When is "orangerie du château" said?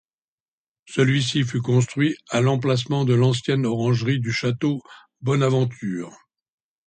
3.67-4.81